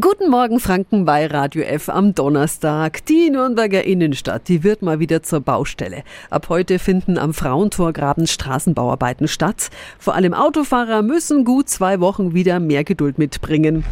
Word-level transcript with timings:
Guten 0.00 0.30
Morgen 0.30 0.58
Franken 0.58 1.04
bei 1.04 1.26
Radio 1.26 1.62
F 1.64 1.90
am 1.90 2.14
Donnerstag. 2.14 3.04
Die 3.04 3.28
Nürnberger 3.28 3.84
Innenstadt, 3.84 4.48
die 4.48 4.64
wird 4.64 4.80
mal 4.80 5.00
wieder 5.00 5.22
zur 5.22 5.42
Baustelle. 5.42 6.02
Ab 6.30 6.48
heute 6.48 6.78
finden 6.78 7.18
am 7.18 7.34
Frauentorgraben 7.34 8.26
Straßenbauarbeiten 8.26 9.28
statt. 9.28 9.68
Vor 9.98 10.14
allem 10.14 10.32
Autofahrer 10.32 11.02
müssen 11.02 11.44
gut 11.44 11.68
zwei 11.68 12.00
Wochen 12.00 12.32
wieder 12.32 12.58
mehr 12.58 12.84
Geduld 12.84 13.18
mitbringen. 13.18 13.84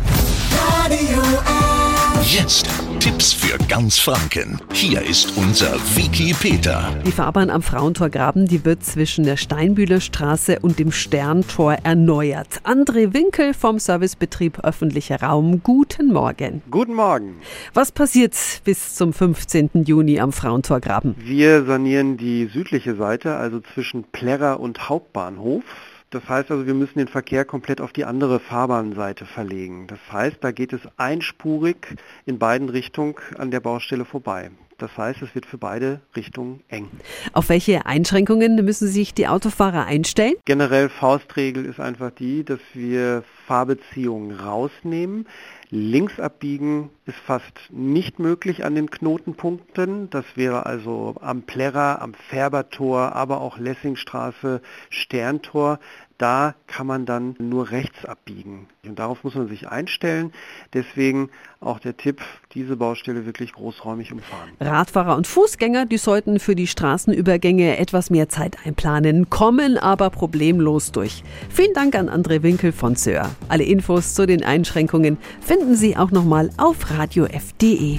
Radio 0.72 1.20
F. 1.20 2.32
Jetzt 2.32 2.69
Tipps 3.00 3.32
für 3.32 3.56
ganz 3.66 3.98
Franken. 3.98 4.60
Hier 4.74 5.00
ist 5.00 5.34
unser 5.38 5.72
Wiki 5.96 6.34
Peter. 6.38 6.94
Die 7.06 7.10
Fahrbahn 7.10 7.48
am 7.48 7.62
Frauentorgraben, 7.62 8.46
die 8.46 8.62
wird 8.66 8.84
zwischen 8.84 9.24
der 9.24 9.38
Steinbühler 9.38 10.00
Straße 10.00 10.58
und 10.60 10.78
dem 10.78 10.92
Sterntor 10.92 11.78
erneuert. 11.82 12.60
André 12.64 13.14
Winkel 13.14 13.54
vom 13.54 13.78
Servicebetrieb 13.78 14.58
Öffentlicher 14.58 15.22
Raum. 15.22 15.62
Guten 15.62 16.12
Morgen. 16.12 16.60
Guten 16.70 16.92
Morgen. 16.92 17.36
Was 17.72 17.90
passiert 17.90 18.34
bis 18.64 18.94
zum 18.94 19.14
15. 19.14 19.70
Juni 19.86 20.20
am 20.20 20.32
Frauentorgraben? 20.32 21.14
Wir 21.18 21.64
sanieren 21.64 22.18
die 22.18 22.50
südliche 22.52 22.96
Seite, 22.96 23.36
also 23.36 23.60
zwischen 23.60 24.04
Plärrer 24.04 24.60
und 24.60 24.90
Hauptbahnhof. 24.90 25.64
Das 26.10 26.28
heißt 26.28 26.50
also, 26.50 26.66
wir 26.66 26.74
müssen 26.74 26.98
den 26.98 27.06
Verkehr 27.06 27.44
komplett 27.44 27.80
auf 27.80 27.92
die 27.92 28.04
andere 28.04 28.40
Fahrbahnseite 28.40 29.26
verlegen. 29.26 29.86
Das 29.86 30.00
heißt, 30.10 30.38
da 30.40 30.50
geht 30.50 30.72
es 30.72 30.80
einspurig 30.96 31.96
in 32.26 32.38
beiden 32.38 32.68
Richtungen 32.68 33.14
an 33.38 33.52
der 33.52 33.60
Baustelle 33.60 34.04
vorbei. 34.04 34.50
Das 34.80 34.96
heißt, 34.96 35.22
es 35.22 35.34
wird 35.34 35.46
für 35.46 35.58
beide 35.58 36.00
Richtungen 36.16 36.62
eng. 36.68 36.88
Auf 37.32 37.48
welche 37.50 37.86
Einschränkungen 37.86 38.56
müssen 38.64 38.88
sich 38.88 39.14
die 39.14 39.28
Autofahrer 39.28 39.84
einstellen? 39.84 40.34
Generell 40.44 40.88
Faustregel 40.88 41.66
ist 41.66 41.80
einfach 41.80 42.10
die, 42.10 42.44
dass 42.44 42.60
wir 42.72 43.22
Fahrbeziehungen 43.46 44.38
rausnehmen. 44.38 45.26
Links 45.70 46.18
abbiegen 46.18 46.90
ist 47.06 47.18
fast 47.18 47.52
nicht 47.70 48.18
möglich 48.18 48.64
an 48.64 48.74
den 48.74 48.90
Knotenpunkten. 48.90 50.10
Das 50.10 50.24
wäre 50.34 50.66
also 50.66 51.14
am 51.20 51.42
Plärrer, 51.42 52.02
am 52.02 52.14
Färbertor, 52.14 53.14
aber 53.14 53.40
auch 53.40 53.58
Lessingstraße, 53.58 54.62
Sterntor. 54.88 55.78
Da 56.20 56.54
kann 56.66 56.86
man 56.86 57.06
dann 57.06 57.34
nur 57.38 57.70
rechts 57.70 58.04
abbiegen. 58.04 58.66
Und 58.86 58.98
darauf 58.98 59.24
muss 59.24 59.34
man 59.34 59.48
sich 59.48 59.68
einstellen. 59.68 60.34
Deswegen 60.74 61.30
auch 61.60 61.78
der 61.78 61.96
Tipp, 61.96 62.20
diese 62.52 62.76
Baustelle 62.76 63.24
wirklich 63.24 63.54
großräumig 63.54 64.12
umfahren. 64.12 64.50
Radfahrer 64.60 65.16
und 65.16 65.26
Fußgänger, 65.26 65.86
die 65.86 65.96
sollten 65.96 66.38
für 66.38 66.54
die 66.54 66.66
Straßenübergänge 66.66 67.78
etwas 67.78 68.10
mehr 68.10 68.28
Zeit 68.28 68.58
einplanen, 68.66 69.30
kommen 69.30 69.78
aber 69.78 70.10
problemlos 70.10 70.92
durch. 70.92 71.24
Vielen 71.48 71.72
Dank 71.72 71.94
an 71.94 72.10
André 72.10 72.42
Winkel 72.42 72.72
von 72.72 72.96
Söhr. 72.96 73.30
Alle 73.48 73.64
Infos 73.64 74.12
zu 74.12 74.26
den 74.26 74.44
Einschränkungen 74.44 75.16
finden 75.40 75.74
Sie 75.74 75.96
auch 75.96 76.10
nochmal 76.10 76.50
auf 76.58 76.90
radiof.de. 76.90 77.98